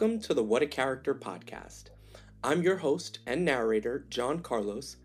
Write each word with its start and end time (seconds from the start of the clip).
Welcome 0.00 0.20
to 0.20 0.34
the 0.34 0.44
What 0.44 0.62
a 0.62 0.66
Character 0.68 1.12
podcast. 1.12 1.86
I'm 2.44 2.62
your 2.62 2.76
host 2.76 3.18
and 3.26 3.44
narrator, 3.44 4.06
John 4.10 4.38
Carlos, 4.38 4.98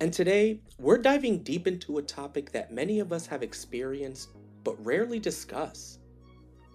and 0.00 0.10
today 0.10 0.62
we're 0.78 0.96
diving 0.96 1.42
deep 1.42 1.66
into 1.66 1.98
a 1.98 2.02
topic 2.02 2.50
that 2.52 2.72
many 2.72 2.98
of 2.98 3.12
us 3.12 3.26
have 3.26 3.42
experienced 3.42 4.30
but 4.64 4.82
rarely 4.82 5.18
discuss 5.18 5.98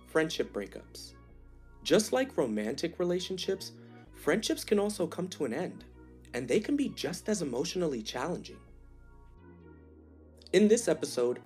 friendship 0.05 0.53
breakups. 0.53 1.13
Just 1.83 2.13
like 2.13 2.37
romantic 2.37 2.99
relationships, 2.99 3.71
friendships 4.13 4.63
can 4.63 4.77
also 4.77 5.07
come 5.07 5.27
to 5.29 5.45
an 5.45 5.53
end, 5.55 5.83
and 6.35 6.47
they 6.47 6.59
can 6.59 6.77
be 6.77 6.89
just 6.89 7.27
as 7.27 7.41
emotionally 7.41 8.03
challenging. 8.03 8.59
In 10.51 10.67
this 10.67 10.87
episode, 10.87 11.39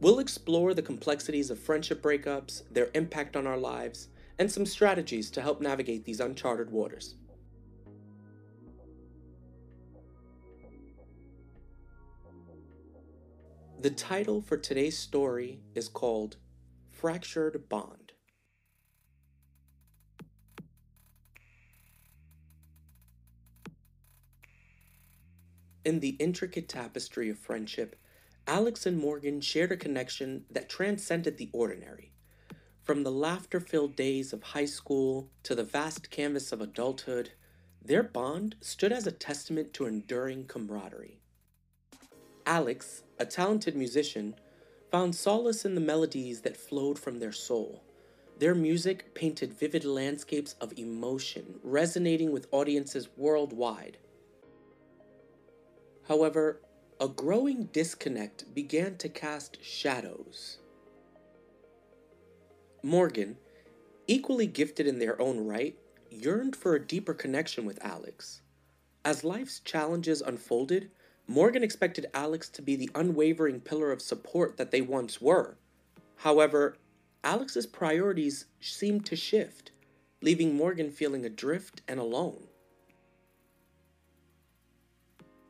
we'll 0.00 0.20
explore 0.20 0.72
the 0.72 0.80
complexities 0.80 1.50
of 1.50 1.58
friendship 1.58 2.00
breakups, 2.00 2.62
their 2.72 2.88
impact 2.94 3.36
on 3.36 3.46
our 3.46 3.58
lives, 3.58 4.08
and 4.38 4.50
some 4.50 4.66
strategies 4.66 5.30
to 5.30 5.40
help 5.40 5.60
navigate 5.60 6.04
these 6.04 6.20
uncharted 6.20 6.70
waters. 6.70 7.16
The 13.80 13.90
title 13.90 14.40
for 14.40 14.56
today's 14.56 14.98
story 14.98 15.60
is 15.74 15.88
called 15.88 16.36
Fractured 16.90 17.68
Bond. 17.68 18.12
In 25.84 26.00
the 26.00 26.16
intricate 26.18 26.66
tapestry 26.66 27.28
of 27.28 27.38
friendship, 27.38 27.96
Alex 28.46 28.86
and 28.86 28.98
Morgan 28.98 29.42
shared 29.42 29.70
a 29.70 29.76
connection 29.76 30.46
that 30.50 30.70
transcended 30.70 31.36
the 31.36 31.50
ordinary. 31.52 32.13
From 32.84 33.02
the 33.02 33.10
laughter 33.10 33.60
filled 33.60 33.96
days 33.96 34.34
of 34.34 34.42
high 34.42 34.66
school 34.66 35.30
to 35.44 35.54
the 35.54 35.64
vast 35.64 36.10
canvas 36.10 36.52
of 36.52 36.60
adulthood, 36.60 37.30
their 37.82 38.02
bond 38.02 38.56
stood 38.60 38.92
as 38.92 39.06
a 39.06 39.12
testament 39.12 39.72
to 39.72 39.86
enduring 39.86 40.44
camaraderie. 40.44 41.18
Alex, 42.44 43.02
a 43.18 43.24
talented 43.24 43.74
musician, 43.74 44.34
found 44.90 45.14
solace 45.14 45.64
in 45.64 45.74
the 45.74 45.80
melodies 45.80 46.42
that 46.42 46.58
flowed 46.58 46.98
from 46.98 47.20
their 47.20 47.32
soul. 47.32 47.82
Their 48.38 48.54
music 48.54 49.14
painted 49.14 49.54
vivid 49.54 49.86
landscapes 49.86 50.54
of 50.60 50.78
emotion, 50.78 51.58
resonating 51.62 52.32
with 52.32 52.48
audiences 52.50 53.08
worldwide. 53.16 53.96
However, 56.06 56.60
a 57.00 57.08
growing 57.08 57.64
disconnect 57.72 58.54
began 58.54 58.98
to 58.98 59.08
cast 59.08 59.64
shadows. 59.64 60.58
Morgan, 62.84 63.38
equally 64.06 64.46
gifted 64.46 64.86
in 64.86 64.98
their 64.98 65.18
own 65.18 65.46
right, 65.46 65.74
yearned 66.10 66.54
for 66.54 66.74
a 66.74 66.86
deeper 66.86 67.14
connection 67.14 67.64
with 67.64 67.82
Alex. 67.82 68.42
As 69.06 69.24
life's 69.24 69.60
challenges 69.60 70.20
unfolded, 70.20 70.90
Morgan 71.26 71.62
expected 71.62 72.04
Alex 72.12 72.50
to 72.50 72.60
be 72.60 72.76
the 72.76 72.90
unwavering 72.94 73.60
pillar 73.60 73.90
of 73.90 74.02
support 74.02 74.58
that 74.58 74.70
they 74.70 74.82
once 74.82 75.18
were. 75.18 75.56
However, 76.16 76.76
Alex's 77.24 77.66
priorities 77.66 78.44
seemed 78.60 79.06
to 79.06 79.16
shift, 79.16 79.70
leaving 80.20 80.54
Morgan 80.54 80.90
feeling 80.90 81.24
adrift 81.24 81.80
and 81.88 81.98
alone. 81.98 82.48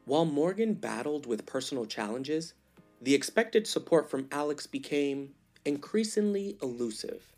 While 0.04 0.24
Morgan 0.24 0.74
battled 0.74 1.26
with 1.26 1.46
personal 1.46 1.84
challenges, 1.84 2.54
the 3.02 3.14
expected 3.16 3.66
support 3.66 4.08
from 4.08 4.28
Alex 4.30 4.68
became 4.68 5.34
increasingly 5.64 6.58
elusive. 6.62 7.32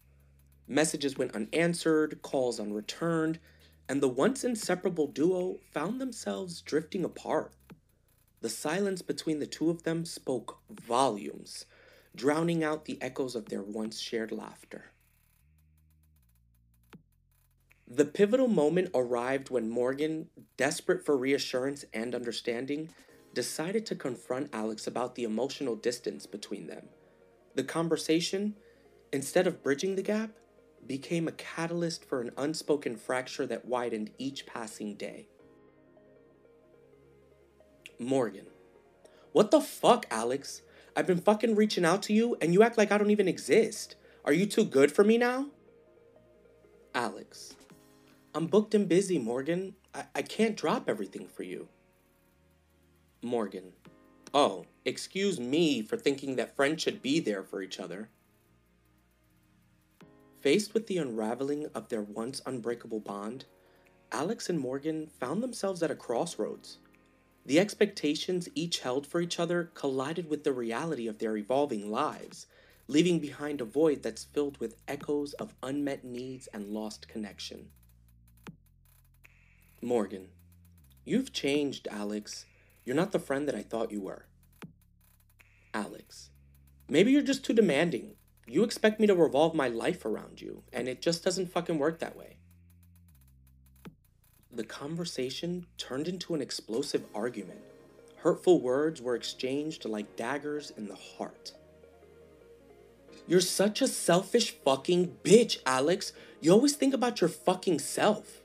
Messages 0.69 1.17
went 1.17 1.35
unanswered, 1.35 2.21
calls 2.23 2.59
unreturned, 2.59 3.39
and 3.89 4.03
the 4.03 4.09
once 4.09 4.43
inseparable 4.43 5.07
duo 5.07 5.61
found 5.73 6.01
themselves 6.01 6.61
drifting 6.61 7.05
apart. 7.05 7.53
The 8.41 8.49
silence 8.49 9.03
between 9.03 9.39
the 9.39 9.47
two 9.47 9.71
of 9.71 9.85
them 9.85 10.05
spoke 10.05 10.59
volumes, 10.71 11.67
drowning 12.15 12.65
out 12.65 12.85
the 12.85 13.01
echoes 13.01 13.37
of 13.37 13.49
their 13.49 13.63
once 13.63 14.01
shared 14.01 14.33
laughter. 14.33 14.93
The 17.89 18.05
pivotal 18.05 18.49
moment 18.49 18.91
arrived 18.95 19.51
when 19.51 19.71
Morgan, 19.71 20.29
desperate 20.57 21.05
for 21.05 21.17
reassurance 21.17 21.85
and 21.95 22.15
understanding, 22.15 22.91
decided 23.33 23.87
to 23.87 23.95
confront 23.95 24.53
Alex 24.53 24.89
about 24.89 25.15
the 25.15 25.23
emotional 25.23 25.77
distance 25.77 26.27
between 26.27 26.67
them. 26.67 26.89
The 27.57 27.65
conversation, 27.65 28.55
instead 29.15 29.47
of 29.47 29.63
bridging 29.63 29.97
the 29.97 30.03
gap, 30.03 30.31
became 30.87 31.27
a 31.27 31.33
catalyst 31.33 32.05
for 32.05 32.21
an 32.21 32.31
unspoken 32.37 32.97
fracture 32.97 33.47
that 33.47 33.65
widened 33.65 34.11
each 34.19 34.45
passing 34.45 34.95
day. 34.95 35.27
Morgan. 37.99 38.47
What 39.33 39.51
the 39.51 39.63
fuck, 39.63 40.05
Alex? 40.11 40.61
I've 40.95 41.07
been 41.07 41.21
fucking 41.21 41.57
reaching 41.57 41.87
out 41.87 42.03
to 42.05 42.13
you 42.13 42.37
and 42.43 42.53
you 42.53 42.63
act 42.63 42.77
like 42.77 42.93
I 42.93 42.99
don't 42.99 43.11
even 43.11 43.27
exist. 43.27 43.97
Are 44.27 44.35
you 44.35 44.45
too 44.45 44.65
good 44.65 44.93
for 44.93 45.03
me 45.03 45.17
now? 45.17 45.47
Alex. 46.95 47.57
I'm 48.35 48.49
booked 48.49 48.75
and 48.75 48.87
busy, 48.87 49.19
Morgan. 49.19 49.77
I, 49.95 50.05
I 50.15 50.21
can't 50.23 50.59
drop 50.59 50.91
everything 50.91 51.27
for 51.27 51.43
you. 51.43 51.69
Morgan. 53.23 53.73
Oh, 54.39 54.67
excuse 54.85 55.41
me 55.41 55.81
for 55.81 55.97
thinking 55.97 56.37
that 56.37 56.55
friends 56.55 56.83
should 56.83 57.01
be 57.01 57.21
there 57.21 57.43
for 57.43 57.63
each 57.63 57.81
other. 57.81 58.11
Faced 60.43 60.75
with 60.75 60.89
the 60.89 60.99
unraveling 60.99 61.71
of 61.75 61.89
their 61.89 62.03
once 62.03 62.43
unbreakable 62.45 63.01
bond, 63.01 63.47
Alex 64.13 64.51
and 64.51 64.61
Morgan 64.61 65.07
found 65.19 65.43
themselves 65.43 65.83
at 65.83 65.91
a 65.91 65.95
crossroads. 65.95 66.77
The 67.47 67.59
expectations 67.59 68.47
each 68.55 68.81
held 68.81 69.07
for 69.07 69.23
each 69.23 69.41
other 69.41 69.71
collided 69.73 70.29
with 70.29 70.45
the 70.45 70.53
reality 70.53 71.09
of 71.09 71.19
their 71.19 71.39
evolving 71.39 71.91
lives, 71.91 72.47
leaving 72.89 73.19
behind 73.19 73.63
a 73.63 73.65
void 73.65 74.03
that's 74.03 74.25
filled 74.25 74.59
with 74.59 74.77
echoes 74.87 75.33
of 75.33 75.55
unmet 75.63 76.05
needs 76.05 76.47
and 76.49 76.69
lost 76.69 77.09
connection. 77.09 77.71
Morgan, 79.81 80.29
you've 81.07 81.33
changed, 81.33 81.89
Alex. 81.91 82.45
You're 82.87 82.97
not 82.97 83.11
the 83.11 83.19
friend 83.19 83.49
that 83.49 83.57
I 83.57 83.63
thought 83.63 83.91
you 83.91 84.01
were. 84.01 84.27
Alex, 85.75 86.31
maybe 86.89 87.11
you're 87.11 87.21
just 87.21 87.45
too 87.45 87.53
demanding. 87.53 88.15
You 88.47 88.63
expect 88.63 89.01
me 89.01 89.09
to 89.09 89.15
revolve 89.15 89.55
my 89.55 89.67
life 89.67 90.05
around 90.05 90.41
you, 90.41 90.63
and 90.73 90.89
it 90.89 91.03
just 91.03 91.25
doesn't 91.25 91.51
fucking 91.51 91.79
work 91.79 91.99
that 91.99 92.17
way. 92.17 92.37
The 94.53 94.63
conversation 94.65 95.67
turned 95.77 96.07
into 96.07 96.35
an 96.35 96.41
explosive 96.41 97.05
argument. 97.13 97.61
Hurtful 98.19 98.61
words 98.61 99.03
were 99.03 99.17
exchanged 99.17 99.85
like 99.85 100.17
daggers 100.17 100.71
in 100.77 100.87
the 100.87 100.95
heart. 100.95 101.53
You're 103.27 103.41
such 103.41 103.83
a 103.83 103.89
selfish 103.89 104.53
fucking 104.65 105.17
bitch, 105.25 105.59
Alex. 105.67 106.13
You 106.41 106.53
always 106.53 106.77
think 106.77 106.95
about 106.95 107.21
your 107.21 107.29
fucking 107.29 107.81
self. 107.81 108.41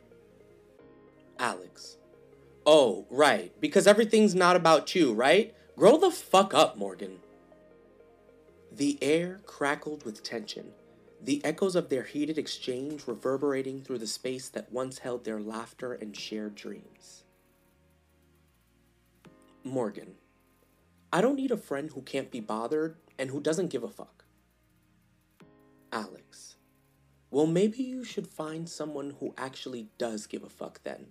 Alex. 1.38 1.98
Oh, 2.66 3.08
right, 3.10 3.52
because 3.60 3.88
everything's 3.88 4.36
not 4.36 4.56
about 4.56 4.94
you, 4.94 5.14
right? 5.14 5.56
Grow 5.76 5.98
the 5.98 6.12
fuck 6.12 6.54
up, 6.54 6.78
Morgan. 6.78 7.20
The 8.72 9.00
air 9.02 9.42
crackled 9.46 10.06
with 10.06 10.24
tension, 10.24 10.72
the 11.20 11.44
echoes 11.44 11.76
of 11.76 11.90
their 11.90 12.04
heated 12.04 12.38
exchange 12.38 13.08
reverberating 13.08 13.82
through 13.82 13.98
the 13.98 14.08
space 14.08 14.48
that 14.50 14.72
once 14.72 15.00
held 15.00 15.24
their 15.24 15.40
laughter 15.40 15.94
and 15.94 16.16
shared 16.16 16.56
dreams. 16.56 17.24
Morgan. 19.64 20.16
I 21.14 21.22
don't 21.22 21.36
need 21.36 21.52
a 21.52 21.58
friend 21.58 21.90
who 21.92 22.02
can't 22.02 22.32
be 22.32 22.40
bothered 22.40 22.96
and 23.20 23.30
who 23.30 23.42
doesn't 23.42 23.70
give 23.70 23.84
a 23.84 23.90
fuck. 23.90 24.24
Alex. 25.92 26.56
Well, 27.30 27.48
maybe 27.48 27.84
you 27.84 28.04
should 28.04 28.28
find 28.28 28.68
someone 28.68 29.16
who 29.20 29.34
actually 29.38 29.90
does 29.98 30.26
give 30.26 30.44
a 30.44 30.50
fuck 30.50 30.82
then. 30.84 31.08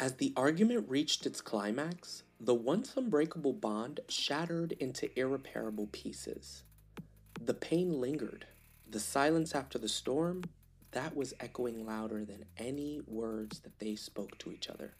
As 0.00 0.14
the 0.14 0.32
argument 0.36 0.88
reached 0.88 1.26
its 1.26 1.40
climax, 1.40 2.22
the 2.38 2.54
once 2.54 2.96
unbreakable 2.96 3.52
bond 3.52 3.98
shattered 4.08 4.72
into 4.72 5.10
irreparable 5.18 5.88
pieces. 5.90 6.62
The 7.40 7.54
pain 7.54 8.00
lingered. 8.00 8.46
The 8.88 9.00
silence 9.00 9.56
after 9.56 9.76
the 9.76 9.88
storm, 9.88 10.44
that 10.92 11.16
was 11.16 11.34
echoing 11.40 11.84
louder 11.84 12.24
than 12.24 12.44
any 12.56 13.00
words 13.08 13.58
that 13.60 13.80
they 13.80 13.96
spoke 13.96 14.38
to 14.38 14.52
each 14.52 14.70
other. 14.70 14.94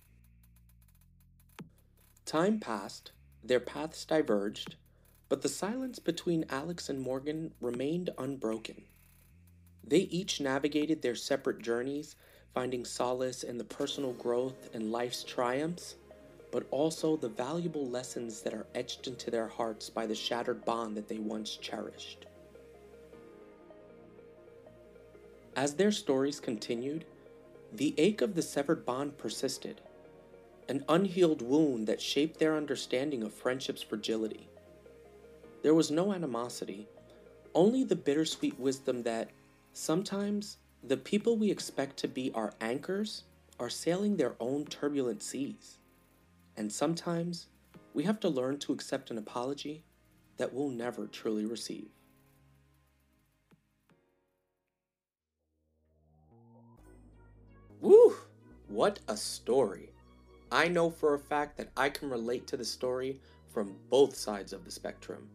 Time 2.27 2.59
passed, 2.59 3.13
their 3.43 3.61
paths 3.61 4.05
diverged, 4.05 4.75
but 5.29 5.43
the 5.43 5.49
silence 5.49 6.01
between 6.01 6.45
Alex 6.51 6.89
and 6.89 7.01
Morgan 7.01 7.55
remained 7.61 8.11
unbroken. 8.19 8.83
They 9.85 10.01
each 10.01 10.41
navigated 10.41 11.03
their 11.03 11.15
separate 11.15 11.63
journeys 11.63 12.17
finding 12.55 12.85
solace 12.85 13.43
in 13.43 13.59
the 13.59 13.65
personal 13.65 14.13
growth 14.15 14.75
and 14.75 14.91
life's 14.91 15.25
triumphs, 15.25 15.97
but 16.51 16.67
also 16.71 17.17
the 17.17 17.29
valuable 17.29 17.87
lessons 17.87 18.41
that 18.43 18.55
are 18.55 18.67
etched 18.75 19.07
into 19.07 19.31
their 19.31 19.49
hearts 19.49 19.91
by 19.91 20.07
the 20.07 20.15
shattered 20.15 20.65
bond 20.65 20.97
that 20.97 21.09
they 21.09 21.19
once 21.19 21.57
cherished. 21.57 22.27
As 25.57 25.75
their 25.75 25.93
stories 25.93 26.41
continued, 26.41 27.05
the 27.73 27.95
ache 27.99 28.23
of 28.23 28.35
the 28.35 28.43
severed 28.43 28.87
bond 28.87 29.19
persisted, 29.19 29.81
an 30.69 30.85
unhealed 30.89 31.43
wound 31.43 31.87
that 31.87 32.01
shaped 32.01 32.39
their 32.39 32.57
understanding 32.57 33.23
of 33.23 33.33
friendship's 33.33 33.83
fragility. 33.83 34.49
There 35.63 35.75
was 35.75 35.91
no 35.91 36.13
animosity, 36.13 36.89
only 37.55 37.85
the 37.85 37.97
bittersweet 37.97 38.59
wisdom 38.59 39.03
that 39.03 39.31
sometimes 39.73 40.59
the 40.83 40.97
people 40.97 41.37
we 41.37 41.51
expect 41.51 41.97
to 41.99 42.09
be 42.09 42.31
our 42.35 42.55
anchors 42.61 43.25
are 43.59 43.71
sailing 43.71 44.17
their 44.17 44.35
own 44.39 44.65
turbulent 44.65 45.23
seas. 45.23 45.79
And 46.57 46.73
sometimes 46.73 47.47
we 47.95 48.05
have 48.05 48.21
to 48.21 48.29
learn 48.29 48.59
to 48.61 48.73
accept 48.73 49.11
an 49.11 49.19
apology 49.19 49.85
that 50.37 50.53
we'll 50.53 50.71
never 50.71 51.07
truly 51.07 51.45
receive. 51.45 51.89
Woo! 57.81 58.15
What 58.69 59.01
a 59.09 59.17
story. 59.17 59.91
I 60.51 60.69
know 60.69 60.91
for 60.91 61.15
a 61.15 61.19
fact 61.19 61.57
that 61.59 61.71
I 61.77 61.89
can 61.91 62.11
relate 62.11 62.47
to 62.49 62.57
the 62.57 62.65
story 62.65 63.21
from 63.53 63.77
both 63.91 64.15
sides 64.15 64.53
of 64.53 64.65
the 64.65 64.71
spectrum. 64.71 65.29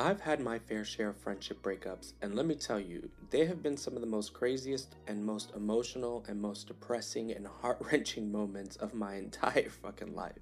I've 0.00 0.20
had 0.20 0.38
my 0.38 0.60
fair 0.60 0.84
share 0.84 1.08
of 1.08 1.16
friendship 1.16 1.60
breakups, 1.60 2.12
and 2.22 2.36
let 2.36 2.46
me 2.46 2.54
tell 2.54 2.78
you, 2.78 3.10
they 3.30 3.46
have 3.46 3.64
been 3.64 3.76
some 3.76 3.96
of 3.96 4.00
the 4.00 4.06
most 4.06 4.32
craziest 4.32 4.94
and 5.08 5.26
most 5.26 5.50
emotional 5.56 6.24
and 6.28 6.40
most 6.40 6.68
depressing 6.68 7.32
and 7.32 7.46
heart 7.62 7.78
wrenching 7.80 8.30
moments 8.30 8.76
of 8.76 8.94
my 8.94 9.16
entire 9.16 9.68
fucking 9.68 10.14
life. 10.14 10.38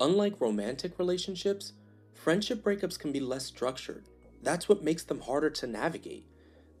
Unlike 0.00 0.40
romantic 0.40 0.98
relationships, 0.98 1.74
friendship 2.14 2.62
breakups 2.62 2.98
can 2.98 3.12
be 3.12 3.20
less 3.20 3.44
structured. 3.44 4.06
That's 4.42 4.66
what 4.66 4.82
makes 4.82 5.04
them 5.04 5.20
harder 5.20 5.50
to 5.50 5.66
navigate. 5.66 6.24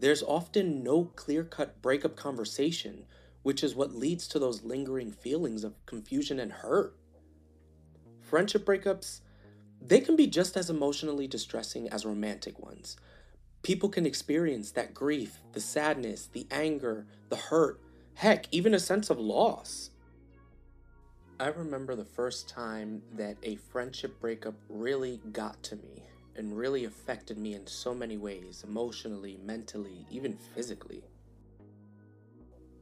There's 0.00 0.22
often 0.22 0.82
no 0.82 1.04
clear 1.14 1.44
cut 1.44 1.82
breakup 1.82 2.16
conversation, 2.16 3.04
which 3.42 3.62
is 3.62 3.74
what 3.74 3.94
leads 3.94 4.26
to 4.28 4.38
those 4.38 4.64
lingering 4.64 5.12
feelings 5.12 5.62
of 5.62 5.84
confusion 5.84 6.40
and 6.40 6.50
hurt. 6.50 6.96
Friendship 8.22 8.64
breakups 8.64 9.20
they 9.80 10.00
can 10.00 10.16
be 10.16 10.26
just 10.26 10.56
as 10.56 10.70
emotionally 10.70 11.26
distressing 11.26 11.88
as 11.88 12.04
romantic 12.04 12.58
ones. 12.58 12.96
People 13.62 13.88
can 13.88 14.06
experience 14.06 14.70
that 14.72 14.94
grief, 14.94 15.40
the 15.52 15.60
sadness, 15.60 16.28
the 16.32 16.46
anger, 16.50 17.06
the 17.28 17.36
hurt, 17.36 17.80
heck, 18.14 18.46
even 18.50 18.74
a 18.74 18.78
sense 18.78 19.10
of 19.10 19.18
loss. 19.18 19.90
I 21.38 21.48
remember 21.48 21.96
the 21.96 22.04
first 22.04 22.48
time 22.48 23.02
that 23.16 23.36
a 23.42 23.56
friendship 23.56 24.20
breakup 24.20 24.54
really 24.68 25.20
got 25.32 25.62
to 25.64 25.76
me 25.76 26.02
and 26.36 26.56
really 26.56 26.84
affected 26.84 27.38
me 27.38 27.54
in 27.54 27.66
so 27.66 27.94
many 27.94 28.16
ways 28.16 28.64
emotionally, 28.66 29.38
mentally, 29.42 30.06
even 30.10 30.36
physically. 30.54 31.02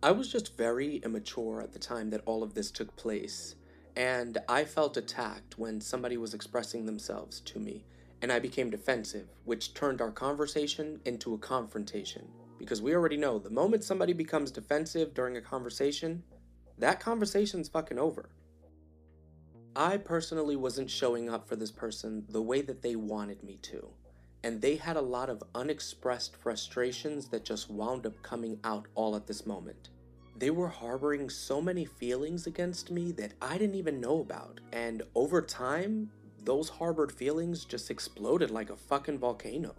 I 0.03 0.13
was 0.13 0.31
just 0.31 0.57
very 0.57 0.97
immature 0.97 1.61
at 1.61 1.73
the 1.73 1.79
time 1.79 2.11
that 2.11 2.23
all 2.25 2.43
of 2.43 2.55
this 2.55 2.71
took 2.71 2.95
place, 2.97 3.57
and 3.99 4.39
I 4.49 4.65
felt 4.65 4.97
attacked 4.97 5.59
when 5.59 5.81
somebody 5.81 6.17
was 6.17 6.33
expressing 6.33 6.87
themselves 6.87 7.41
to 7.41 7.59
me, 7.59 7.85
and 8.23 8.31
I 8.31 8.39
became 8.39 8.71
defensive, 8.71 9.27
which 9.45 9.75
turned 9.75 10.01
our 10.01 10.13
conversation 10.13 11.01
into 11.05 11.35
a 11.35 11.39
confrontation. 11.39 12.29
Because 12.61 12.81
we 12.81 12.95
already 12.95 13.17
know 13.17 13.41
the 13.41 13.51
moment 13.51 13.83
somebody 13.83 14.13
becomes 14.13 14.53
defensive 14.53 15.15
during 15.15 15.37
a 15.37 15.41
conversation, 15.41 16.23
that 16.79 17.01
conversation's 17.01 17.69
fucking 17.69 17.99
over. 17.99 18.31
I 19.75 19.97
personally 19.97 20.55
wasn't 20.55 20.91
showing 20.91 21.29
up 21.29 21.49
for 21.49 21.57
this 21.57 21.73
person 21.73 22.25
the 22.29 22.43
way 22.43 22.61
that 22.63 22.83
they 22.83 22.95
wanted 22.95 23.43
me 23.43 23.59
to, 23.63 23.89
and 24.45 24.63
they 24.63 24.77
had 24.77 24.97
a 24.97 25.03
lot 25.03 25.29
of 25.29 25.43
unexpressed 25.57 26.37
frustrations 26.37 27.29
that 27.31 27.45
just 27.45 27.69
wound 27.69 28.07
up 28.07 28.23
coming 28.23 28.61
out 28.63 28.87
all 28.95 29.17
at 29.17 29.27
this 29.27 29.45
moment. 29.45 29.89
They 30.39 30.51
were 30.51 30.69
harboring 30.69 31.31
so 31.31 31.61
many 31.61 31.85
feelings 31.85 32.47
against 32.47 32.93
me 32.93 33.11
that 33.13 33.33
I 33.43 33.59
didn't 33.59 33.75
even 33.75 34.01
know 34.01 34.21
about. 34.21 34.61
And 34.73 35.03
over 35.17 35.43
time, 35.43 36.13
those 36.45 36.69
harbored 36.69 37.11
feelings 37.11 37.65
just 37.65 37.91
exploded 37.91 38.49
like 38.53 38.71
a 38.71 38.77
fucking 38.77 39.19
volcano. 39.19 39.75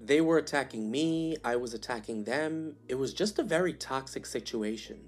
They 0.00 0.20
were 0.20 0.38
attacking 0.38 0.90
me, 0.90 1.36
I 1.44 1.54
was 1.54 1.72
attacking 1.72 2.24
them. 2.24 2.74
It 2.88 2.96
was 2.96 3.14
just 3.14 3.38
a 3.38 3.44
very 3.44 3.74
toxic 3.74 4.26
situation. 4.26 4.98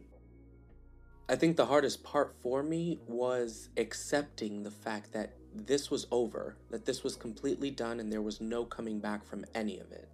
I 1.29 1.35
think 1.35 1.57
the 1.57 1.67
hardest 1.67 2.05
part 2.05 2.33
for 2.41 2.63
me 2.63 3.01
was 3.09 3.69
accepting 3.77 4.63
the 4.63 4.71
fact 4.71 5.13
that 5.13 5.35
this 5.53 5.91
was 5.91 6.07
over, 6.13 6.57
that 6.71 6.85
this 6.85 7.03
was 7.03 7.17
completely 7.17 7.73
done, 7.73 7.99
and 7.99 8.13
there 8.13 8.23
was 8.23 8.41
no 8.41 8.65
coming 8.65 9.01
back 9.01 9.25
from 9.25 9.45
any 9.55 9.81
of 9.81 9.91
it 9.91 10.09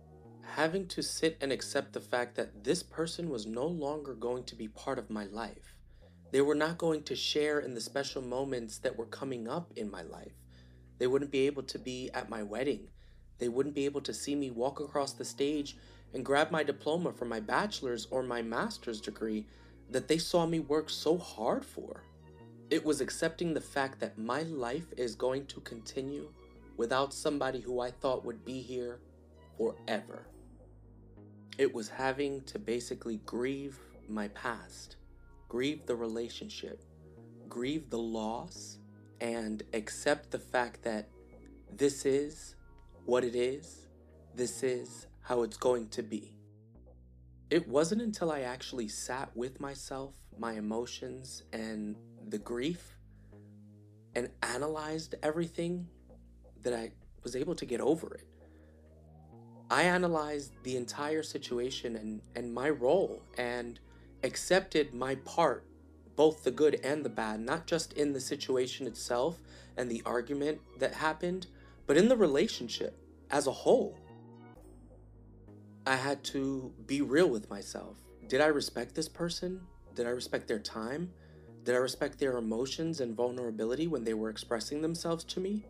having 0.47 0.87
to 0.89 1.03
sit 1.03 1.37
and 1.41 1.53
accept 1.53 1.93
the 1.93 2.01
fact 2.01 2.37
that 2.37 2.65
this 2.65 2.83
person 2.83 3.29
was 3.29 3.47
no 3.47 3.67
longer 3.67 4.15
going 4.15 4.45
to 4.45 4.55
be 4.55 4.69
part 4.69 4.99
of 4.99 5.11
my 5.11 5.27
life. 5.27 5.75
They 6.33 6.41
were 6.41 6.55
not 6.55 6.79
going 6.79 7.03
to 7.05 7.17
share 7.17 7.61
in 7.61 7.75
the 7.75 7.81
special 7.81 8.23
moments 8.23 8.79
that 8.79 8.97
were 8.97 9.07
coming 9.07 9.49
up 9.49 9.73
in 9.77 9.91
my 9.91 10.03
life. 10.03 10.33
They 10.99 11.07
wouldn't 11.07 11.31
be 11.31 11.47
able 11.47 11.63
to 11.65 11.79
be 11.79 12.11
at 12.15 12.31
my 12.31 12.43
wedding. 12.43 12.89
They 13.39 13.49
wouldn't 13.49 13.75
be 13.75 13.85
able 13.85 14.01
to 14.03 14.15
see 14.15 14.35
me 14.35 14.51
walk 14.51 14.81
across 14.81 15.13
the 15.13 15.25
stage 15.25 15.77
and 16.15 16.25
grab 16.25 16.51
my 16.51 16.63
diploma 16.63 17.13
for 17.13 17.27
my 17.27 17.41
bachelor's 17.41 18.07
or 18.11 18.23
my 18.23 18.43
master's 18.43 19.01
degree 19.01 19.47
that 19.91 20.09
they 20.09 20.19
saw 20.19 20.47
me 20.47 20.61
work 20.61 20.91
so 20.91 21.17
hard 21.19 21.65
for. 21.65 22.03
It 22.71 22.85
was 22.85 23.01
accepting 23.01 23.55
the 23.55 23.61
fact 23.61 24.01
that 24.01 24.19
my 24.19 24.43
life 24.43 24.87
is 24.97 25.15
going 25.15 25.47
to 25.47 25.61
continue 25.61 26.33
without 26.77 27.15
somebody 27.15 27.61
who 27.61 27.81
I 27.81 27.91
thought 27.91 28.25
would 28.25 28.45
be 28.45 28.61
here 28.61 28.99
forever. 29.57 30.27
It 31.59 31.73
was 31.73 31.89
having 31.89 32.43
to 32.43 32.59
basically 32.59 33.17
grieve 33.25 33.79
my 34.09 34.29
past, 34.29 34.97
grieve 35.49 35.87
the 35.87 35.97
relationship, 35.97 36.83
grieve 37.49 37.89
the 37.89 37.99
loss, 37.99 38.79
and 39.23 39.63
accept 39.73 40.31
the 40.31 40.39
fact 40.39 40.83
that 40.83 41.09
this 41.75 42.05
is 42.05 42.57
what 43.07 43.25
it 43.25 43.35
is, 43.35 43.87
this 44.35 44.63
is 44.63 45.07
how 45.23 45.43
it's 45.43 45.57
going 45.57 45.89
to 45.89 46.03
be. 46.03 46.35
It 47.49 47.67
wasn't 47.67 48.03
until 48.03 48.31
I 48.31 48.41
actually 48.41 48.89
sat 48.89 49.35
with 49.35 49.59
myself, 49.59 50.15
my 50.39 50.53
emotions, 50.55 51.45
and 51.55 51.97
the 52.29 52.39
grief, 52.39 52.99
and 54.15 54.29
analyzed 54.43 55.15
everything 55.23 55.89
that 56.63 56.75
I 56.75 56.91
was 57.23 57.35
able 57.35 57.55
to 57.55 57.65
get 57.65 57.81
over 57.81 58.15
it. 58.15 58.27
I 59.71 59.83
analyzed 59.83 60.53
the 60.63 60.77
entire 60.77 61.23
situation 61.23 61.97
and, 61.97 62.21
and 62.35 62.55
my 62.55 62.71
role 62.71 63.23
and 63.37 63.81
accepted 64.23 64.95
my 64.95 65.17
part, 65.17 65.65
both 66.15 66.45
the 66.45 66.51
good 66.51 66.81
and 66.85 67.05
the 67.05 67.09
bad, 67.11 67.41
not 67.41 67.67
just 67.67 67.93
in 67.95 68.13
the 68.13 68.21
situation 68.21 68.87
itself 68.87 69.41
and 69.77 69.91
the 69.91 70.03
argument 70.07 70.61
that 70.79 70.95
happened, 70.95 71.49
but 71.87 71.97
in 71.97 72.09
the 72.09 72.17
relationship 72.17 72.97
as 73.31 73.47
a 73.47 73.53
whole. 73.53 73.99
I 75.85 75.97
had 75.97 76.23
to 76.25 76.73
be 76.87 77.01
real 77.01 77.29
with 77.29 77.51
myself. 77.51 77.97
Did 78.29 78.41
I 78.41 78.47
respect 78.47 78.95
this 78.95 79.09
person? 79.09 79.61
Did 79.95 80.07
I 80.07 80.11
respect 80.11 80.49
their 80.49 80.59
time? 80.59 81.13
Did 81.65 81.75
I 81.75 81.79
respect 81.79 82.19
their 82.19 82.37
emotions 82.37 83.01
and 83.01 83.17
vulnerability 83.17 83.89
when 83.89 84.05
they 84.05 84.15
were 84.15 84.31
expressing 84.31 84.83
themselves 84.83 85.25
to 85.25 85.41
me? 85.41 85.65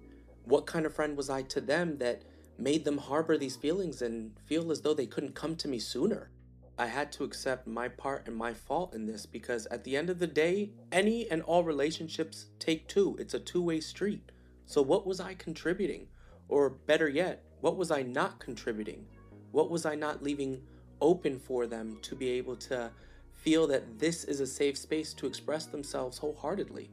What 0.45 0.67
kind 0.67 0.85
of 0.85 0.95
friend 0.95 1.17
was 1.17 1.31
I 1.31 1.43
to 1.43 1.61
them 1.61 1.99
that 1.99 2.23
made 2.59 2.85
them 2.85 2.99
harbor 2.99 3.37
these 3.37 3.57
feelings 3.57 4.03
and 4.03 4.33
feel 4.47 4.71
as 4.71 4.81
though 4.81 4.95
they 4.95 5.07
couldn't 5.07 5.35
come 5.35 5.57
to 5.57 5.69
me 5.69 5.79
sooner. 5.79 6.31
I 6.79 6.87
had 6.87 7.11
to 7.13 7.25
accept 7.25 7.67
my 7.67 7.89
part 7.89 8.27
and 8.27 8.37
my 8.37 8.53
fault 8.53 8.95
in 8.95 9.07
this 9.07 9.25
because 9.25 9.67
at 9.67 9.85
the 9.85 9.97
end 9.97 10.11
of 10.11 10.19
the 10.19 10.27
day, 10.27 10.73
any 10.93 11.31
and 11.31 11.43
all 11.43 11.65
relationships 11.65 12.47
take 12.59 12.87
two. 12.87 13.17
It's 13.19 13.35
a 13.35 13.41
two 13.41 13.63
way 13.63 13.81
street. 13.81 14.31
So, 14.67 14.83
what 14.83 15.07
was 15.07 15.21
I 15.21 15.35
contributing? 15.35 16.09
Or 16.49 16.71
better 16.71 17.09
yet, 17.09 17.43
what 17.61 17.77
was 17.77 17.91
I 17.91 18.03
not 18.03 18.41
contributing? 18.41 19.07
What 19.53 19.71
was 19.71 19.87
I 19.87 19.95
not 19.95 20.23
leaving 20.23 20.61
open 21.01 21.39
for 21.39 21.67
them 21.67 21.99
to 22.03 22.15
be 22.15 22.29
able 22.31 22.57
to 22.57 22.91
feel 23.33 23.67
that 23.69 23.99
this 23.99 24.25
is 24.25 24.41
a 24.41 24.47
safe 24.47 24.77
space 24.77 25.15
to 25.15 25.27
express 25.27 25.67
themselves 25.67 26.19
wholeheartedly? 26.19 26.91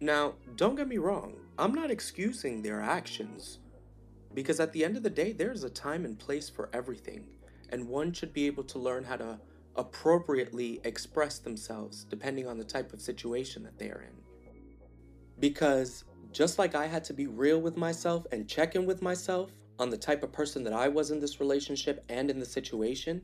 Now, 0.00 0.34
don't 0.56 0.76
get 0.76 0.88
me 0.88 0.98
wrong, 0.98 1.34
I'm 1.60 1.74
not 1.74 1.90
excusing 1.90 2.62
their 2.62 2.80
actions. 2.80 3.58
Because 4.32 4.60
at 4.60 4.72
the 4.72 4.84
end 4.84 4.96
of 4.96 5.02
the 5.02 5.10
day, 5.10 5.32
there's 5.32 5.64
a 5.64 5.70
time 5.70 6.04
and 6.04 6.16
place 6.16 6.48
for 6.48 6.70
everything, 6.72 7.26
and 7.70 7.88
one 7.88 8.12
should 8.12 8.32
be 8.32 8.46
able 8.46 8.62
to 8.62 8.78
learn 8.78 9.02
how 9.02 9.16
to 9.16 9.40
appropriately 9.74 10.80
express 10.84 11.40
themselves 11.40 12.04
depending 12.04 12.46
on 12.46 12.58
the 12.58 12.64
type 12.64 12.92
of 12.92 13.00
situation 13.00 13.64
that 13.64 13.76
they 13.76 13.90
are 13.90 14.02
in. 14.02 14.14
Because 15.40 16.04
just 16.30 16.60
like 16.60 16.76
I 16.76 16.86
had 16.86 17.02
to 17.04 17.12
be 17.12 17.26
real 17.26 17.60
with 17.60 17.76
myself 17.76 18.24
and 18.30 18.48
check 18.48 18.76
in 18.76 18.86
with 18.86 19.02
myself 19.02 19.50
on 19.80 19.90
the 19.90 19.96
type 19.96 20.22
of 20.22 20.30
person 20.30 20.62
that 20.62 20.72
I 20.72 20.86
was 20.86 21.10
in 21.10 21.18
this 21.18 21.40
relationship 21.40 22.04
and 22.08 22.30
in 22.30 22.38
the 22.38 22.46
situation, 22.46 23.22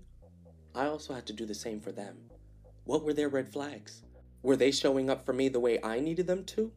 I 0.75 0.87
also 0.87 1.14
had 1.14 1.26
to 1.26 1.33
do 1.33 1.47
the 1.47 1.55
same 1.55 1.81
for 1.81 1.93
them. 1.93 2.17
What 2.83 3.05
were 3.05 3.14
their 3.14 3.29
red 3.29 3.49
flags? 3.49 4.03
Were 4.43 4.57
they 4.57 4.73
showing 4.73 5.09
up 5.09 5.25
for 5.25 5.33
me 5.33 5.49
the 5.49 5.61
way 5.61 5.79
I 5.85 6.00
needed 6.00 6.26
them 6.26 6.45
to? 6.47 6.73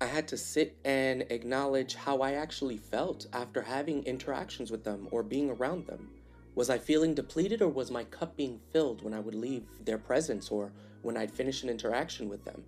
I 0.00 0.06
had 0.06 0.28
to 0.28 0.36
sit 0.36 0.78
and 0.84 1.22
acknowledge 1.22 1.96
how 1.96 2.20
I 2.20 2.34
actually 2.34 2.76
felt 2.76 3.26
after 3.32 3.62
having 3.62 4.04
interactions 4.04 4.70
with 4.70 4.84
them 4.84 5.08
or 5.10 5.24
being 5.24 5.50
around 5.50 5.86
them. 5.86 6.10
Was 6.54 6.70
I 6.70 6.78
feeling 6.78 7.14
depleted 7.14 7.62
or 7.62 7.68
was 7.68 7.90
my 7.90 8.04
cup 8.04 8.36
being 8.36 8.60
filled 8.72 9.02
when 9.02 9.12
I 9.12 9.18
would 9.18 9.34
leave 9.34 9.64
their 9.84 9.98
presence 9.98 10.50
or 10.50 10.72
when 11.02 11.16
I'd 11.16 11.32
finish 11.32 11.64
an 11.64 11.68
interaction 11.68 12.28
with 12.28 12.44
them? 12.44 12.62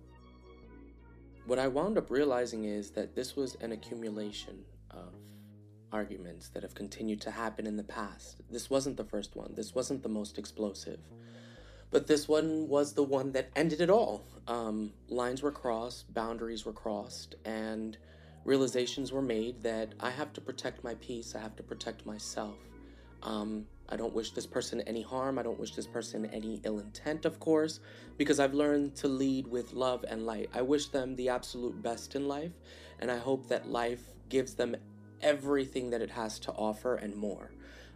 What 1.45 1.57
I 1.57 1.69
wound 1.69 1.97
up 1.97 2.11
realizing 2.11 2.65
is 2.65 2.91
that 2.91 3.15
this 3.15 3.37
was 3.37 3.55
an 3.61 3.71
accumulation 3.71 4.65
of 4.89 5.13
arguments 5.93 6.49
that 6.49 6.63
have 6.63 6.75
continued 6.75 7.21
to 7.21 7.31
happen 7.31 7.65
in 7.65 7.77
the 7.77 7.83
past. 7.83 8.41
This 8.49 8.69
wasn't 8.69 8.97
the 8.97 9.05
first 9.05 9.37
one, 9.37 9.53
this 9.55 9.73
wasn't 9.73 10.03
the 10.03 10.09
most 10.09 10.37
explosive. 10.37 10.99
But 11.91 12.07
this 12.07 12.27
one 12.27 12.67
was 12.69 12.93
the 12.93 13.03
one 13.03 13.33
that 13.33 13.49
ended 13.55 13.81
it 13.81 13.89
all. 13.89 14.23
Um, 14.47 14.93
lines 15.09 15.41
were 15.41 15.51
crossed, 15.51 16.13
boundaries 16.13 16.65
were 16.65 16.73
crossed, 16.73 17.35
and 17.45 17.97
realizations 18.45 19.11
were 19.11 19.21
made 19.21 19.61
that 19.63 19.93
I 19.99 20.09
have 20.09 20.33
to 20.33 20.41
protect 20.41 20.83
my 20.83 20.95
peace, 20.95 21.35
I 21.35 21.39
have 21.39 21.55
to 21.57 21.63
protect 21.63 22.05
myself. 22.05 22.55
Um, 23.23 23.67
I 23.89 23.97
don't 23.97 24.13
wish 24.13 24.31
this 24.31 24.47
person 24.47 24.79
any 24.81 25.01
harm. 25.01 25.37
I 25.37 25.43
don't 25.43 25.59
wish 25.59 25.75
this 25.75 25.85
person 25.85 26.25
any 26.27 26.61
ill 26.63 26.79
intent, 26.79 27.25
of 27.25 27.39
course, 27.39 27.81
because 28.17 28.39
I've 28.39 28.53
learned 28.53 28.95
to 28.97 29.09
lead 29.09 29.47
with 29.47 29.73
love 29.73 30.05
and 30.07 30.25
light. 30.25 30.49
I 30.53 30.61
wish 30.61 30.87
them 30.87 31.15
the 31.17 31.27
absolute 31.27 31.81
best 31.83 32.15
in 32.15 32.27
life, 32.27 32.53
and 32.99 33.11
I 33.11 33.17
hope 33.17 33.47
that 33.49 33.69
life 33.69 34.01
gives 34.29 34.53
them 34.53 34.77
everything 35.21 35.89
that 35.89 36.01
it 36.01 36.09
has 36.09 36.39
to 36.39 36.51
offer 36.53 36.95
and 36.95 37.15
more. 37.15 37.51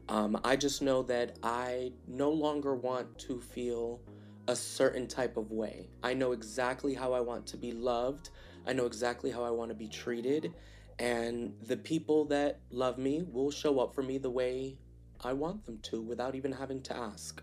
Um, 0.07 0.39
I 0.43 0.55
just 0.55 0.81
know 0.81 1.01
that 1.03 1.37
I 1.41 1.93
no 2.07 2.29
longer 2.29 2.75
want 2.75 3.17
to 3.19 3.39
feel 3.39 4.01
a 4.47 4.55
certain 4.55 5.07
type 5.07 5.37
of 5.37 5.51
way. 5.51 5.89
I 6.03 6.13
know 6.13 6.31
exactly 6.31 6.93
how 6.93 7.13
I 7.13 7.19
want 7.19 7.47
to 7.47 7.57
be 7.57 7.71
loved, 7.71 8.29
I 8.67 8.73
know 8.73 8.85
exactly 8.85 9.31
how 9.31 9.43
I 9.43 9.49
want 9.49 9.69
to 9.69 9.75
be 9.75 9.87
treated, 9.87 10.53
and 10.99 11.53
the 11.63 11.77
people 11.77 12.25
that 12.25 12.59
love 12.69 12.97
me 12.97 13.23
will 13.23 13.51
show 13.51 13.79
up 13.79 13.93
for 13.93 14.03
me 14.03 14.17
the 14.17 14.29
way 14.29 14.77
I 15.21 15.33
want 15.33 15.65
them 15.65 15.79
to 15.83 16.01
without 16.01 16.35
even 16.35 16.51
having 16.51 16.81
to 16.83 16.95
ask. 16.95 17.41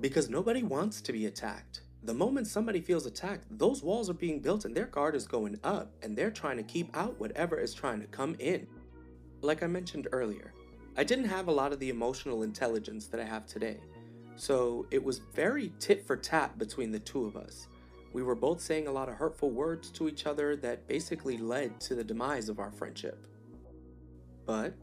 Because 0.00 0.28
nobody 0.28 0.62
wants 0.62 1.00
to 1.02 1.12
be 1.12 1.26
attacked. 1.26 1.82
The 2.04 2.14
moment 2.14 2.46
somebody 2.46 2.80
feels 2.80 3.06
attacked, 3.06 3.46
those 3.58 3.82
walls 3.82 4.08
are 4.08 4.14
being 4.14 4.40
built 4.40 4.64
and 4.64 4.76
their 4.76 4.86
guard 4.86 5.14
is 5.14 5.26
going 5.26 5.58
up, 5.64 5.92
and 6.02 6.16
they're 6.16 6.30
trying 6.30 6.56
to 6.56 6.62
keep 6.62 6.96
out 6.96 7.18
whatever 7.18 7.58
is 7.58 7.74
trying 7.74 8.00
to 8.00 8.06
come 8.06 8.36
in. 8.38 8.66
Like 9.40 9.62
I 9.62 9.66
mentioned 9.66 10.08
earlier, 10.12 10.52
I 10.98 11.04
didn't 11.04 11.26
have 11.26 11.46
a 11.46 11.52
lot 11.52 11.72
of 11.72 11.78
the 11.78 11.90
emotional 11.90 12.42
intelligence 12.42 13.06
that 13.06 13.20
I 13.20 13.24
have 13.24 13.46
today, 13.46 13.78
so 14.34 14.84
it 14.90 15.00
was 15.00 15.20
very 15.32 15.72
tit 15.78 16.04
for 16.04 16.16
tat 16.16 16.58
between 16.58 16.90
the 16.90 16.98
two 16.98 17.24
of 17.24 17.36
us. 17.36 17.68
We 18.12 18.24
were 18.24 18.34
both 18.34 18.60
saying 18.60 18.88
a 18.88 18.90
lot 18.90 19.08
of 19.08 19.14
hurtful 19.14 19.52
words 19.52 19.92
to 19.92 20.08
each 20.08 20.26
other 20.26 20.56
that 20.56 20.88
basically 20.88 21.38
led 21.38 21.78
to 21.82 21.94
the 21.94 22.02
demise 22.02 22.48
of 22.48 22.58
our 22.58 22.72
friendship. 22.72 23.28
But 24.44 24.74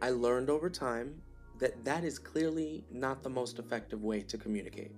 I 0.00 0.08
learned 0.08 0.48
over 0.48 0.70
time 0.70 1.20
that 1.58 1.84
that 1.84 2.04
is 2.04 2.18
clearly 2.18 2.86
not 2.90 3.22
the 3.22 3.28
most 3.28 3.58
effective 3.58 4.02
way 4.02 4.22
to 4.22 4.38
communicate. 4.38 4.92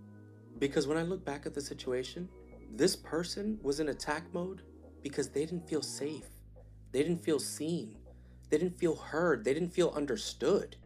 Because 0.60 0.86
when 0.86 0.96
I 0.96 1.02
look 1.02 1.24
back 1.24 1.44
at 1.44 1.54
the 1.54 1.60
situation, 1.60 2.28
this 2.70 2.94
person 2.94 3.58
was 3.64 3.80
in 3.80 3.88
attack 3.88 4.32
mode 4.32 4.62
because 5.02 5.28
they 5.28 5.44
didn't 5.44 5.68
feel 5.68 5.82
safe. 5.82 6.28
They 6.92 7.02
didn't 7.02 7.24
feel 7.24 7.40
seen. 7.40 7.96
They 8.52 8.58
didn't 8.58 8.78
feel 8.78 8.96
heard. 8.96 9.46
They 9.46 9.54
didn't 9.54 9.72
feel 9.72 9.94
understood. 9.96 10.76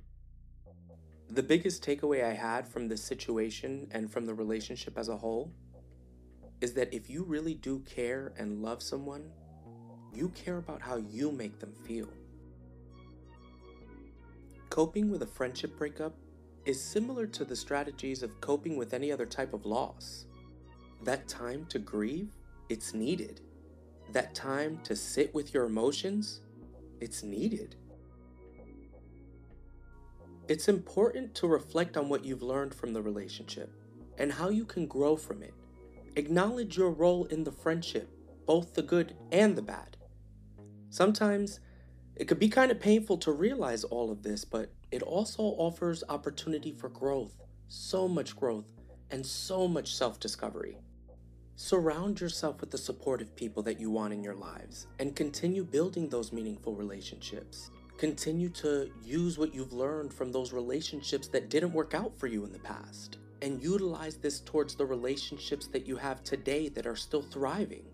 The 1.28 1.42
biggest 1.42 1.85
takeaway 1.85 2.25
I 2.25 2.32
had 2.32 2.68
from 2.68 2.87
this 2.87 3.02
situation 3.02 3.88
and 3.90 4.08
from 4.08 4.25
the 4.25 4.35
relationship 4.35 4.96
as 4.96 5.08
a 5.08 5.16
whole 5.16 5.50
is 6.61 6.75
that 6.75 6.94
if 6.94 7.11
you 7.11 7.25
really 7.25 7.54
do 7.54 7.80
care 7.80 8.32
and 8.38 8.62
love 8.62 8.85
someone, 8.85 9.32
you 10.14 10.28
care 10.28 10.58
about 10.58 10.80
how 10.80 10.94
you 10.94 11.32
make 11.32 11.58
them 11.58 11.73
feel. 11.85 12.08
Coping 14.70 15.11
with 15.11 15.23
a 15.23 15.26
friendship 15.26 15.76
breakup 15.76 16.14
is 16.66 16.80
similar 16.80 17.26
to 17.26 17.44
the 17.44 17.56
strategies 17.56 18.23
of 18.23 18.40
coping 18.40 18.76
with 18.76 18.94
any 18.94 19.11
other 19.11 19.26
type 19.26 19.52
of 19.52 19.66
loss. 19.66 20.26
That 21.02 21.26
time 21.26 21.66
to 21.70 21.80
grieve, 21.80 22.30
it's 22.68 22.94
needed. 22.94 23.40
That 24.12 24.37
time 24.37 24.78
to 24.85 24.94
sit 24.94 25.35
with 25.35 25.52
your 25.52 25.64
emotions, 25.64 26.42
it's 27.00 27.22
needed. 27.22 27.76
It's 30.48 30.68
important 30.68 31.34
to 31.36 31.48
reflect 31.48 31.96
on 31.96 32.08
what 32.08 32.24
you've 32.24 32.42
learned 32.42 32.74
from 32.74 32.92
the 32.92 33.02
relationship 33.02 33.72
and 34.18 34.32
how 34.32 34.48
you 34.48 34.64
can 34.64 34.86
grow 34.86 35.16
from 35.16 35.42
it. 35.42 35.54
Acknowledge 36.14 36.76
your 36.76 36.90
role 36.90 37.24
in 37.26 37.44
the 37.44 37.52
friendship, 37.52 38.08
both 38.46 38.74
the 38.74 38.82
good 38.82 39.16
and 39.32 39.56
the 39.56 39.62
bad. 39.62 39.96
Sometimes 40.88 41.60
it 42.14 42.26
could 42.26 42.38
be 42.38 42.48
kind 42.48 42.70
of 42.70 42.80
painful 42.80 43.18
to 43.18 43.32
realize 43.32 43.84
all 43.84 44.10
of 44.10 44.22
this, 44.22 44.44
but 44.44 44.72
it 44.90 45.02
also 45.02 45.42
offers 45.42 46.04
opportunity 46.08 46.72
for 46.72 46.88
growth, 46.88 47.34
so 47.68 48.08
much 48.08 48.36
growth, 48.36 48.64
and 49.10 49.26
so 49.26 49.68
much 49.68 49.94
self 49.94 50.18
discovery. 50.18 50.78
Surround 51.58 52.20
yourself 52.20 52.60
with 52.60 52.70
the 52.70 52.76
supportive 52.76 53.34
people 53.34 53.62
that 53.62 53.80
you 53.80 53.90
want 53.90 54.12
in 54.12 54.22
your 54.22 54.34
lives 54.34 54.88
and 54.98 55.16
continue 55.16 55.64
building 55.64 56.06
those 56.06 56.30
meaningful 56.30 56.75
relationships. 56.75 57.70
Continue 57.96 58.50
to 58.50 58.90
use 59.02 59.38
what 59.38 59.54
you've 59.54 59.72
learned 59.72 60.12
from 60.12 60.30
those 60.30 60.52
relationships 60.52 61.28
that 61.28 61.48
didn't 61.48 61.72
work 61.72 61.94
out 61.94 62.14
for 62.18 62.26
you 62.26 62.44
in 62.44 62.52
the 62.52 62.58
past 62.58 63.16
and 63.40 63.62
utilize 63.62 64.18
this 64.18 64.40
towards 64.40 64.75
the 64.75 64.84
relationships 64.84 65.66
that 65.68 65.86
you 65.86 65.96
have 65.96 66.22
today 66.22 66.68
that 66.68 66.86
are 66.86 66.94
still 66.94 67.22
thriving. 67.22 67.86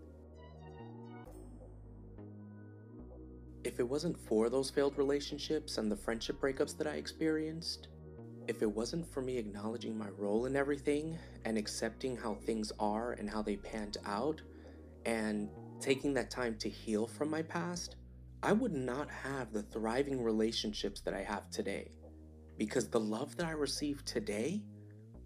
If 3.62 3.78
it 3.78 3.88
wasn't 3.88 4.18
for 4.18 4.50
those 4.50 4.70
failed 4.70 4.98
relationships 4.98 5.78
and 5.78 5.88
the 5.88 5.96
friendship 5.96 6.40
breakups 6.40 6.76
that 6.78 6.88
I 6.88 6.94
experienced, 6.94 7.86
if 8.48 8.62
it 8.62 8.70
wasn't 8.70 9.06
for 9.06 9.22
me 9.22 9.38
acknowledging 9.38 9.96
my 9.96 10.08
role 10.18 10.46
in 10.46 10.56
everything 10.56 11.18
and 11.44 11.56
accepting 11.56 12.16
how 12.16 12.34
things 12.34 12.72
are 12.78 13.12
and 13.12 13.28
how 13.28 13.42
they 13.42 13.56
panned 13.56 13.98
out, 14.04 14.40
and 15.04 15.48
taking 15.80 16.14
that 16.14 16.30
time 16.30 16.56
to 16.58 16.68
heal 16.68 17.06
from 17.06 17.28
my 17.30 17.42
past, 17.42 17.96
I 18.42 18.52
would 18.52 18.72
not 18.72 19.10
have 19.10 19.52
the 19.52 19.62
thriving 19.62 20.22
relationships 20.22 21.00
that 21.02 21.14
I 21.14 21.22
have 21.22 21.50
today. 21.50 21.90
Because 22.58 22.88
the 22.88 23.00
love 23.00 23.36
that 23.36 23.46
I 23.46 23.52
receive 23.52 24.04
today, 24.04 24.62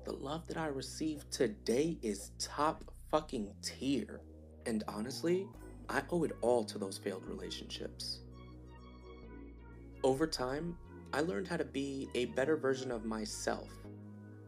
the 0.05 0.13
love 0.13 0.47
that 0.47 0.57
I 0.57 0.67
receive 0.67 1.29
today 1.31 1.99
is 2.03 2.31
top 2.39 2.85
fucking 3.11 3.53
tier. 3.63 4.21
And 4.65 4.85
honestly, 4.89 5.47
I 5.89 6.03
owe 6.11 6.25
it 6.25 6.33
all 6.41 6.65
to 6.65 6.79
those 6.79 6.99
failed 6.99 7.27
relationships. 7.27 8.21
Over 10.03 10.27
time, 10.27 10.77
I 11.13 11.21
learned 11.21 11.49
how 11.49 11.57
to 11.57 11.65
be 11.65 12.09
a 12.15 12.27
better 12.27 12.57
version 12.57 12.91
of 12.91 13.05
myself 13.05 13.71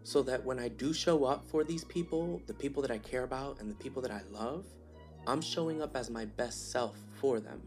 so 0.02 0.22
that 0.22 0.44
when 0.44 0.58
I 0.58 0.68
do 0.68 0.92
show 0.92 1.24
up 1.24 1.48
for 1.48 1.64
these 1.64 1.84
people, 1.84 2.40
the 2.46 2.54
people 2.54 2.82
that 2.82 2.90
I 2.90 2.98
care 2.98 3.24
about 3.24 3.60
and 3.60 3.70
the 3.70 3.74
people 3.74 4.00
that 4.02 4.10
I 4.10 4.22
love, 4.30 4.66
I'm 5.26 5.40
showing 5.40 5.82
up 5.82 5.96
as 5.96 6.10
my 6.10 6.24
best 6.24 6.70
self 6.72 6.96
for 7.20 7.40
them. 7.40 7.60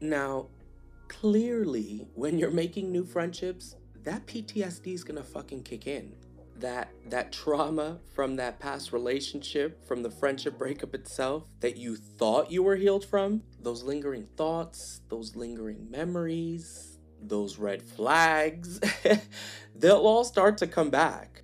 Now, 0.00 0.48
clearly, 1.08 2.08
when 2.14 2.38
you're 2.38 2.50
making 2.50 2.90
new 2.90 3.04
friendships, 3.04 3.76
that 4.04 4.26
PTSD 4.26 4.94
is 4.94 5.04
gonna 5.04 5.22
fucking 5.22 5.62
kick 5.62 5.86
in 5.86 6.14
that 6.56 6.88
that 7.06 7.32
trauma 7.32 7.98
from 8.14 8.36
that 8.36 8.60
past 8.60 8.92
relationship 8.92 9.84
from 9.86 10.02
the 10.02 10.10
friendship 10.10 10.56
breakup 10.56 10.94
itself 10.94 11.48
that 11.60 11.76
you 11.76 11.96
thought 11.96 12.50
you 12.50 12.62
were 12.62 12.76
healed 12.76 13.04
from 13.04 13.42
those 13.64 13.82
lingering 13.82 14.26
thoughts 14.36 15.00
those 15.08 15.34
lingering 15.34 15.90
memories 15.90 16.98
those 17.22 17.58
red 17.58 17.82
flags 17.82 18.80
they'll 19.76 19.96
all 19.96 20.24
start 20.24 20.58
to 20.58 20.66
come 20.66 20.90
back 20.90 21.42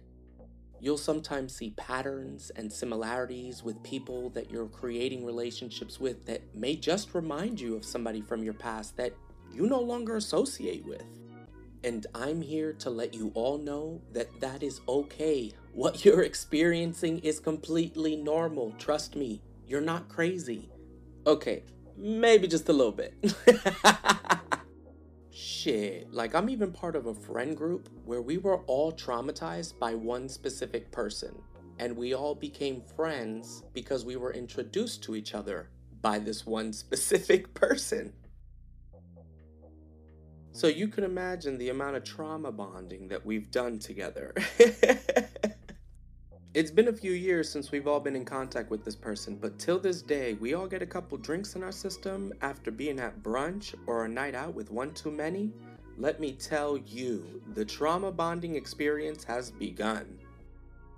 you'll 0.78 0.98
sometimes 0.98 1.54
see 1.54 1.70
patterns 1.70 2.50
and 2.56 2.72
similarities 2.72 3.62
with 3.62 3.82
people 3.82 4.30
that 4.30 4.50
you're 4.50 4.68
creating 4.68 5.24
relationships 5.24 5.98
with 5.98 6.24
that 6.26 6.42
may 6.54 6.76
just 6.76 7.14
remind 7.14 7.60
you 7.60 7.74
of 7.76 7.84
somebody 7.84 8.20
from 8.20 8.42
your 8.42 8.54
past 8.54 8.96
that 8.96 9.12
you 9.52 9.66
no 9.66 9.80
longer 9.80 10.16
associate 10.16 10.84
with 10.86 11.04
and 11.82 12.06
I'm 12.14 12.42
here 12.42 12.74
to 12.74 12.90
let 12.90 13.14
you 13.14 13.30
all 13.34 13.56
know 13.58 14.02
that 14.12 14.40
that 14.40 14.62
is 14.62 14.80
okay. 14.88 15.52
What 15.72 16.04
you're 16.04 16.22
experiencing 16.22 17.20
is 17.20 17.40
completely 17.40 18.16
normal. 18.16 18.74
Trust 18.78 19.16
me, 19.16 19.40
you're 19.66 19.80
not 19.80 20.08
crazy. 20.08 20.68
Okay, 21.26 21.62
maybe 22.00 22.48
just 22.48 22.68
a 22.68 22.72
little 22.72 22.92
bit. 22.92 23.14
Shit, 25.30 26.12
like 26.12 26.34
I'm 26.34 26.48
even 26.48 26.72
part 26.72 26.96
of 26.96 27.06
a 27.06 27.14
friend 27.14 27.56
group 27.56 27.88
where 28.04 28.22
we 28.22 28.38
were 28.38 28.58
all 28.62 28.92
traumatized 28.92 29.78
by 29.78 29.94
one 29.94 30.28
specific 30.28 30.90
person. 30.90 31.40
And 31.78 31.96
we 31.96 32.14
all 32.14 32.34
became 32.34 32.82
friends 32.94 33.62
because 33.72 34.04
we 34.04 34.16
were 34.16 34.32
introduced 34.32 35.02
to 35.04 35.16
each 35.16 35.34
other 35.34 35.70
by 36.02 36.18
this 36.18 36.44
one 36.44 36.72
specific 36.84 37.54
person. 37.54 38.12
So 40.52 40.66
you 40.66 40.88
can 40.88 41.04
imagine 41.04 41.58
the 41.58 41.68
amount 41.70 41.96
of 41.96 42.04
trauma 42.04 42.52
bonding 42.52 43.08
that 43.08 43.24
we've 43.24 43.50
done 43.50 43.78
together. 43.78 44.34
it's 46.52 46.70
been 46.72 46.88
a 46.88 46.92
few 46.92 47.12
years 47.12 47.48
since 47.48 47.70
we've 47.70 47.86
all 47.86 48.00
been 48.00 48.16
in 48.16 48.24
contact 48.24 48.70
with 48.70 48.84
this 48.84 48.96
person, 48.96 49.36
but 49.36 49.56
till 49.56 49.78
this 49.78 50.02
day, 50.02 50.34
we 50.34 50.54
all 50.54 50.66
get 50.66 50.82
a 50.82 50.86
couple 50.86 51.16
drinks 51.16 51.54
in 51.54 51.62
our 51.62 51.70
system 51.70 52.32
after 52.42 52.72
being 52.72 52.98
at 52.98 53.22
brunch 53.22 53.74
or 53.86 54.04
a 54.04 54.08
night 54.08 54.34
out 54.34 54.52
with 54.52 54.68
one 54.68 54.92
too 54.92 55.12
many. 55.12 55.52
Let 55.96 56.18
me 56.18 56.32
tell 56.32 56.76
you, 56.76 57.40
the 57.54 57.64
trauma 57.64 58.10
bonding 58.10 58.56
experience 58.56 59.22
has 59.24 59.52
begun. 59.52 60.18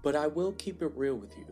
But 0.03 0.17
I 0.17 0.27
will 0.27 0.53
keep 0.53 0.81
it 0.81 0.93
real 0.97 1.17
with 1.17 1.37
you. 1.37 1.45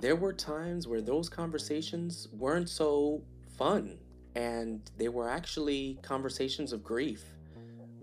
There 0.00 0.16
were 0.16 0.32
times 0.32 0.88
where 0.88 1.02
those 1.02 1.28
conversations 1.28 2.28
weren't 2.32 2.70
so 2.70 3.20
fun, 3.58 3.98
and 4.34 4.80
they 4.96 5.08
were 5.08 5.28
actually 5.28 5.98
conversations 6.00 6.72
of 6.72 6.82
grief 6.82 7.35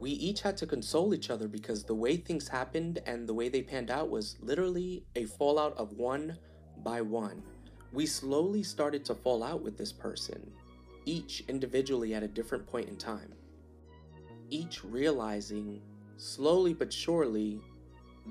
we 0.03 0.11
each 0.11 0.41
had 0.41 0.57
to 0.57 0.67
console 0.67 1.13
each 1.13 1.29
other 1.29 1.47
because 1.47 1.85
the 1.85 1.95
way 1.95 2.17
things 2.17 2.45
happened 2.49 2.99
and 3.05 3.25
the 3.25 3.33
way 3.33 3.47
they 3.47 3.61
panned 3.61 3.89
out 3.89 4.09
was 4.09 4.35
literally 4.41 5.05
a 5.15 5.23
fallout 5.23 5.73
of 5.77 5.93
one 5.93 6.37
by 6.83 6.99
one. 6.99 7.41
We 7.93 8.05
slowly 8.05 8.63
started 8.63 9.05
to 9.05 9.15
fall 9.15 9.41
out 9.41 9.61
with 9.61 9.77
this 9.77 9.93
person, 9.93 10.51
each 11.05 11.45
individually 11.47 12.13
at 12.15 12.21
a 12.21 12.27
different 12.27 12.67
point 12.67 12.89
in 12.89 12.97
time. 12.97 13.33
Each 14.49 14.83
realizing, 14.83 15.81
slowly 16.17 16.73
but 16.73 16.91
surely, 16.91 17.61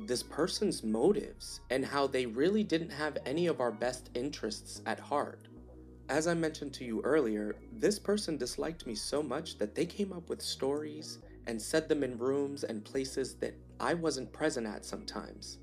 this 0.04 0.22
person's 0.22 0.84
motives 0.84 1.62
and 1.70 1.86
how 1.86 2.06
they 2.06 2.26
really 2.26 2.64
didn't 2.64 2.92
have 2.92 3.16
any 3.24 3.46
of 3.46 3.62
our 3.62 3.72
best 3.72 4.10
interests 4.12 4.82
at 4.84 5.00
heart. 5.00 5.48
As 6.10 6.26
I 6.26 6.34
mentioned 6.34 6.74
to 6.74 6.84
you 6.84 7.00
earlier, 7.00 7.56
this 7.72 7.98
person 7.98 8.36
disliked 8.36 8.86
me 8.86 8.94
so 8.94 9.22
much 9.22 9.56
that 9.56 9.74
they 9.74 9.86
came 9.86 10.12
up 10.12 10.28
with 10.28 10.42
stories 10.42 11.20
and 11.46 11.60
said 11.60 11.88
them 11.88 12.02
in 12.02 12.18
rooms 12.18 12.64
and 12.64 12.84
places 12.84 13.34
that 13.36 13.54
I 13.80 13.94
wasn't 13.94 14.32
present 14.32 14.66
at 14.66 14.84
sometimes. 14.84 15.58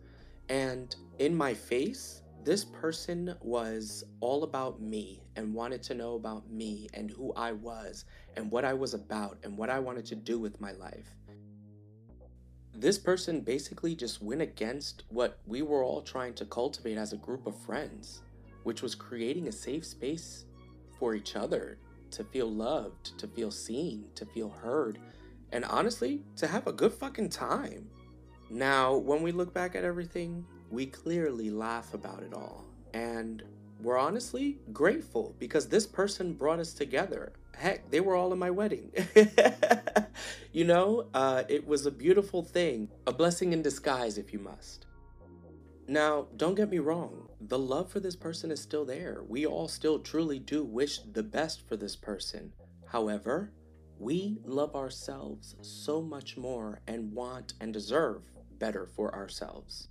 And 0.49 0.95
in 1.19 1.35
my 1.35 1.53
face, 1.53 2.21
this 2.43 2.65
person 2.65 3.35
was 3.41 4.03
all 4.21 4.43
about 4.43 4.81
me 4.81 5.21
and 5.35 5.53
wanted 5.53 5.83
to 5.83 5.93
know 5.93 6.15
about 6.15 6.49
me 6.49 6.87
and 6.93 7.11
who 7.11 7.33
I 7.33 7.51
was 7.51 8.05
and 8.35 8.49
what 8.49 8.65
I 8.65 8.73
was 8.73 8.93
about 8.93 9.37
and 9.43 9.57
what 9.57 9.69
I 9.69 9.79
wanted 9.79 10.05
to 10.07 10.15
do 10.15 10.39
with 10.39 10.59
my 10.59 10.71
life. 10.71 11.09
This 12.73 12.97
person 12.97 13.41
basically 13.41 13.93
just 13.93 14.21
went 14.21 14.41
against 14.41 15.03
what 15.09 15.39
we 15.45 15.61
were 15.61 15.83
all 15.83 16.01
trying 16.01 16.33
to 16.35 16.45
cultivate 16.45 16.97
as 16.97 17.11
a 17.11 17.17
group 17.17 17.45
of 17.45 17.59
friends, 17.59 18.21
which 18.63 18.81
was 18.81 18.95
creating 18.95 19.47
a 19.47 19.51
safe 19.51 19.85
space 19.85 20.45
for 20.97 21.13
each 21.13 21.35
other 21.35 21.77
to 22.11 22.23
feel 22.23 22.49
loved, 22.49 23.17
to 23.19 23.27
feel 23.27 23.51
seen, 23.51 24.05
to 24.15 24.25
feel 24.25 24.49
heard, 24.49 24.97
and 25.51 25.65
honestly, 25.65 26.23
to 26.37 26.47
have 26.47 26.67
a 26.67 26.73
good 26.73 26.93
fucking 26.93 27.29
time. 27.29 27.89
Now, 28.49 28.95
when 28.95 29.21
we 29.21 29.31
look 29.31 29.53
back 29.53 29.75
at 29.75 29.83
everything, 29.83 30.45
we 30.69 30.85
clearly 30.85 31.49
laugh 31.49 31.93
about 31.93 32.23
it 32.23 32.33
all. 32.33 32.65
And 32.93 33.43
we're 33.81 33.97
honestly 33.97 34.59
grateful 34.73 35.35
because 35.39 35.67
this 35.67 35.85
person 35.85 36.33
brought 36.33 36.59
us 36.59 36.73
together. 36.73 37.33
Heck, 37.55 37.89
they 37.89 37.99
were 37.99 38.15
all 38.15 38.33
in 38.33 38.39
my 38.39 38.49
wedding. 38.49 38.91
you 40.51 40.65
know, 40.65 41.07
uh, 41.13 41.43
it 41.47 41.65
was 41.65 41.85
a 41.85 41.91
beautiful 41.91 42.43
thing, 42.43 42.89
a 43.07 43.13
blessing 43.13 43.53
in 43.53 43.61
disguise, 43.61 44.17
if 44.17 44.33
you 44.33 44.39
must. 44.39 44.85
Now, 45.87 46.27
don't 46.37 46.55
get 46.55 46.69
me 46.69 46.79
wrong, 46.79 47.29
the 47.41 47.57
love 47.57 47.91
for 47.91 47.99
this 47.99 48.15
person 48.15 48.51
is 48.51 48.61
still 48.61 48.85
there. 48.85 49.23
We 49.27 49.45
all 49.45 49.67
still 49.67 49.99
truly 49.99 50.37
do 50.39 50.63
wish 50.63 50.99
the 50.99 51.23
best 51.23 51.67
for 51.67 51.75
this 51.77 51.95
person. 51.95 52.53
However, 52.85 53.51
we 53.99 54.37
love 54.45 54.75
ourselves 54.75 55.55
so 55.61 56.01
much 56.01 56.37
more 56.37 56.79
and 56.87 57.11
want 57.11 57.53
and 57.59 57.73
deserve 57.73 58.21
better 58.57 58.87
for 58.87 59.13
ourselves. 59.13 59.89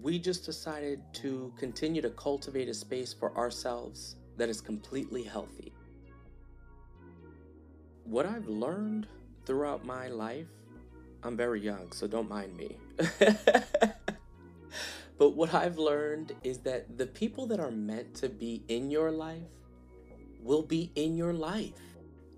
We 0.00 0.20
just 0.20 0.46
decided 0.46 1.02
to 1.14 1.52
continue 1.58 2.00
to 2.02 2.10
cultivate 2.10 2.68
a 2.68 2.74
space 2.74 3.12
for 3.12 3.36
ourselves 3.36 4.14
that 4.36 4.48
is 4.48 4.60
completely 4.60 5.24
healthy. 5.24 5.72
What 8.04 8.26
I've 8.26 8.46
learned 8.46 9.08
throughout 9.44 9.84
my 9.84 10.06
life, 10.06 10.46
I'm 11.24 11.36
very 11.36 11.60
young, 11.60 11.90
so 11.90 12.06
don't 12.06 12.28
mind 12.28 12.56
me. 12.56 12.76
but 15.18 15.30
what 15.30 15.52
I've 15.52 15.78
learned 15.78 16.32
is 16.44 16.58
that 16.58 16.96
the 16.96 17.06
people 17.06 17.46
that 17.48 17.58
are 17.58 17.72
meant 17.72 18.14
to 18.16 18.28
be 18.28 18.62
in 18.68 18.88
your 18.88 19.10
life 19.10 19.42
will 20.40 20.62
be 20.62 20.92
in 20.94 21.16
your 21.16 21.32
life. 21.32 21.72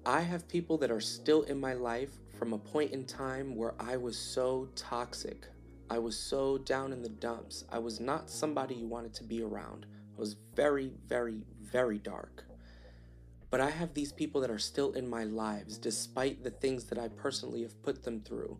I 0.07 0.21
have 0.21 0.49
people 0.49 0.79
that 0.79 0.91
are 0.91 1.01
still 1.01 1.43
in 1.43 1.61
my 1.61 1.75
life 1.75 2.11
from 2.39 2.55
a 2.55 2.59
point 2.59 2.93
in 2.93 3.05
time 3.05 3.55
where 3.55 3.75
I 3.79 3.99
was 3.99 4.17
so 4.17 4.69
toxic. 4.75 5.47
I 5.91 5.99
was 5.99 6.17
so 6.17 6.57
down 6.57 6.95
in 6.95 7.03
the 7.03 7.11
dumps. 7.11 7.65
I 7.71 7.81
was 7.81 8.01
not 8.01 8.31
somebody 8.31 8.75
you 8.77 8.87
wanted 8.87 9.13
to 9.15 9.25
be 9.25 9.43
around. 9.43 9.85
I 10.17 10.19
was 10.21 10.37
very, 10.55 10.93
very, 11.07 11.43
very 11.61 11.99
dark. 11.99 12.45
But 13.51 13.61
I 13.61 13.69
have 13.69 13.93
these 13.93 14.13
people 14.13 14.41
that 14.41 14.51
are 14.51 14.59
still 14.59 14.93
in 14.93 15.07
my 15.07 15.25
lives 15.25 15.77
despite 15.77 16.45
the 16.45 16.51
things 16.51 16.85
that 16.85 16.99
I 16.99 17.09
personally 17.09 17.63
have 17.63 17.83
put 17.83 18.03
them 18.03 18.21
through. 18.21 18.57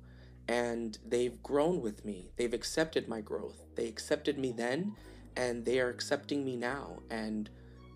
And 0.47 0.99
they've 1.07 1.43
grown 1.43 1.81
with 1.81 2.05
me. 2.05 2.33
They've 2.37 2.53
accepted 2.53 3.09
my 3.09 3.23
growth. 3.23 3.63
They 3.77 3.87
accepted 3.87 4.37
me 4.37 4.53
then, 4.53 4.97
and 5.37 5.65
they 5.65 5.81
are 5.81 5.89
accepting 5.89 6.45
me 6.45 6.57
now. 6.57 6.99
And 7.09 7.49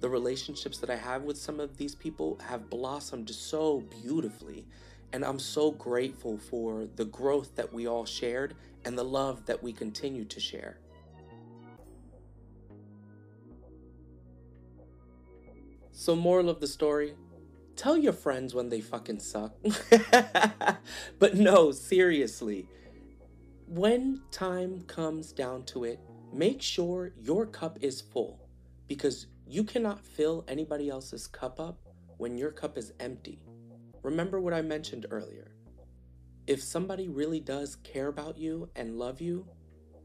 the 0.05 0.11
relationships 0.11 0.77
that 0.77 0.91
I 0.91 0.97
have 0.97 1.23
with 1.23 1.39
some 1.39 1.59
of 1.59 1.79
these 1.79 1.95
people 1.95 2.39
have 2.47 2.69
blossomed 2.69 3.31
so 3.31 3.81
beautifully. 4.03 4.67
And 5.15 5.25
I'm 5.25 5.39
so 5.39 5.71
grateful 5.71 6.37
for 6.37 6.87
the 6.97 7.07
growth 7.07 7.57
that 7.57 7.73
we 7.73 7.89
all 7.89 8.05
shared 8.05 8.55
and 8.85 8.99
the 8.99 9.03
love 9.03 9.47
that 9.47 9.63
we 9.63 9.73
continue 9.73 10.27
to 10.27 10.39
share. 10.39 10.77
So, 15.93 16.15
moral 16.15 16.51
of 16.51 16.61
the 16.61 16.67
story 16.67 17.15
tell 17.75 17.97
your 17.97 18.13
friends 18.13 18.55
when 18.55 18.69
they 18.69 18.83
fucking 18.83 19.21
suck. 19.21 19.55
but 21.19 21.35
no, 21.35 21.73
seriously, 21.73 22.69
when 23.69 24.21
time 24.31 24.83
comes 24.83 25.33
down 25.33 25.63
to 25.63 25.85
it, 25.85 25.99
make 26.31 26.61
sure 26.61 27.13
your 27.23 27.47
cup 27.47 27.79
is 27.81 28.03
full 28.03 28.39
because 28.87 29.29
you 29.47 29.65
cannot 29.65 30.05
fill 30.05 30.45
anybody 30.49 30.89
else's 30.89 31.27
cup 31.27 31.61
up 31.61 31.79
when 32.17 32.39
your 32.39 32.51
cup 32.51 32.79
is 32.79 32.93
empty. 33.01 33.43
Remember 34.03 34.41
what 34.41 34.55
I 34.55 34.63
mentioned 34.63 35.07
earlier. 35.11 35.51
If 36.47 36.63
somebody 36.63 37.09
really 37.09 37.41
does 37.41 37.77
care 37.77 38.09
about 38.09 38.37
you 38.37 38.69
and 38.77 38.99
love 38.99 39.21
you, 39.21 39.47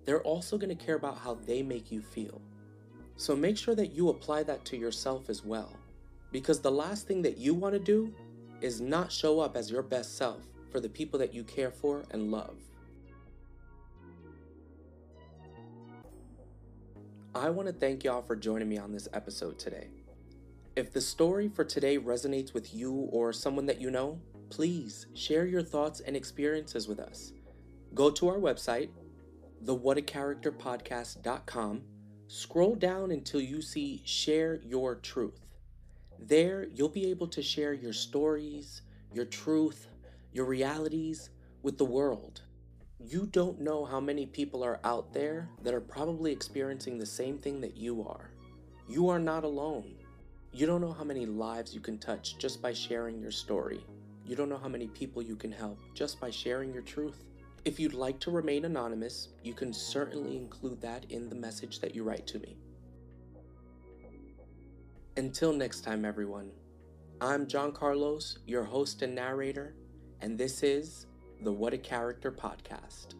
they're 0.06 0.22
also 0.22 0.58
going 0.58 0.76
to 0.76 0.86
care 0.86 0.96
about 0.96 1.18
how 1.18 1.36
they 1.36 1.62
make 1.62 1.92
you 1.92 2.02
feel. 2.02 2.42
So 3.18 3.36
make 3.36 3.58
sure 3.58 3.76
that 3.76 3.92
you 3.92 4.10
apply 4.10 4.44
that 4.44 4.64
to 4.66 4.78
yourself 4.78 5.30
as 5.30 5.44
well. 5.44 5.76
Because 6.32 6.62
the 6.62 6.72
last 6.72 7.08
thing 7.08 7.22
that 7.24 7.38
you 7.38 7.54
want 7.54 7.74
to 7.74 7.80
do 7.80 8.14
is 8.62 8.80
not 8.80 9.12
show 9.12 9.40
up 9.40 9.58
as 9.58 9.70
your 9.70 9.84
best 9.84 10.18
self 10.18 10.42
for 10.72 10.80
the 10.80 10.90
people 10.90 11.20
that 11.20 11.34
you 11.34 11.44
care 11.44 11.72
for 11.72 12.04
and 12.12 12.32
love. 12.32 12.56
I 17.36 17.52
want 17.52 17.68
to 17.68 17.74
thank 17.74 18.04
y'all 18.04 18.24
for 18.24 18.36
joining 18.36 18.68
me 18.68 18.80
on 18.80 18.92
this 18.92 19.08
episode 19.14 19.60
today. 19.60 19.90
If 20.76 20.92
the 20.92 21.00
story 21.00 21.48
for 21.48 21.64
today 21.64 22.00
resonates 22.00 22.56
with 22.56 22.74
you 22.74 23.08
or 23.12 23.32
someone 23.34 23.68
that 23.68 23.80
you 23.80 23.92
know, 23.92 24.20
please 24.50 25.06
share 25.14 25.46
your 25.46 25.62
thoughts 25.62 26.00
and 26.00 26.16
experiences 26.16 26.88
with 26.88 27.00
us. 27.00 27.34
Go 27.94 28.10
to 28.10 28.30
our 28.30 28.40
website, 28.40 28.90
thewhatacharacterpodcast.com, 29.64 31.84
scroll 32.26 32.74
down 32.74 33.12
until 33.12 33.42
you 33.42 33.62
see 33.62 34.02
Share 34.06 34.56
Your 34.64 34.96
Truth. 34.96 35.46
There, 36.18 36.66
you'll 36.74 36.90
be 36.90 37.12
able 37.12 37.28
to 37.28 37.44
share 37.44 37.74
your 37.74 37.94
stories, 37.94 38.82
your 39.14 39.26
truth, 39.26 39.86
your 40.34 40.46
realities 40.46 41.30
with 41.62 41.78
the 41.78 41.86
world. 41.86 42.42
You 43.02 43.28
don't 43.28 43.62
know 43.62 43.86
how 43.86 44.02
many 44.02 44.26
people 44.26 44.62
are 44.62 44.82
out 44.84 45.14
there 45.14 45.48
that 45.64 45.74
are 45.74 45.80
probably 45.80 46.34
experiencing 46.34 46.98
the 46.98 47.06
same 47.06 47.38
thing 47.38 47.62
that 47.62 47.78
you 47.78 48.06
are. 48.06 48.30
You 48.90 49.08
are 49.08 49.20
not 49.20 49.46
alone. 49.46 49.96
You 50.52 50.68
don't 50.68 50.82
know 50.82 50.92
how 50.92 51.06
many 51.06 51.26
lives 51.26 51.74
you 51.74 51.80
can 51.80 51.98
touch 51.98 52.38
just 52.38 52.62
by 52.62 52.74
sharing 52.74 53.22
your 53.22 53.32
story. 53.32 53.86
You 54.26 54.36
don't 54.36 54.50
know 54.50 54.58
how 54.58 54.68
many 54.68 54.88
people 54.88 55.22
you 55.22 55.38
can 55.38 55.52
help 55.52 55.80
just 55.94 56.20
by 56.20 56.30
sharing 56.30 56.74
your 56.74 56.82
truth. 56.82 57.24
If 57.64 57.80
you'd 57.80 57.94
like 57.94 58.20
to 58.20 58.32
remain 58.32 58.66
anonymous, 58.66 59.30
you 59.44 59.54
can 59.54 59.72
certainly 59.72 60.36
include 60.36 60.82
that 60.82 61.06
in 61.10 61.30
the 61.30 61.36
message 61.36 61.80
that 61.80 61.96
you 61.96 62.04
write 62.04 62.28
to 62.28 62.40
me. 62.40 62.58
Until 65.16 65.54
next 65.54 65.86
time, 65.86 66.04
everyone, 66.04 66.52
I'm 67.22 67.48
John 67.48 67.72
Carlos, 67.72 68.40
your 68.46 68.66
host 68.66 69.02
and 69.04 69.16
narrator, 69.16 69.74
and 70.20 70.38
this 70.38 70.64
is 70.64 71.06
the 71.42 71.54
What 71.54 71.74
a 71.74 71.78
Character 71.78 72.32
podcast. 72.32 73.16